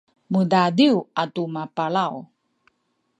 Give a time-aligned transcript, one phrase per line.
[0.31, 2.13] mudadiw atu mapalaw